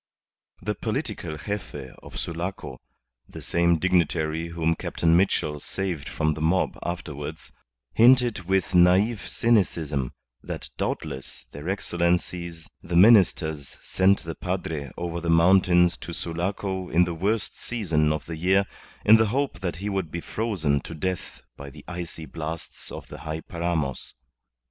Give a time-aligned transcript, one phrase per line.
[0.63, 2.79] The political Gefe of Sulaco
[3.29, 7.51] (the same dignitary whom Captain Mitchell saved from the mob afterwards)
[7.93, 10.11] hinted with naive cynicism
[10.41, 17.03] that doubtless their Excellencies the Ministers sent the padre over the mountains to Sulaco in
[17.03, 18.65] the worst season of the year
[19.05, 23.07] in the hope that he would be frozen to death by the icy blasts of
[23.07, 24.15] the high paramos.